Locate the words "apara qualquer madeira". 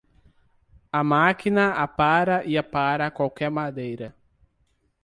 2.57-4.15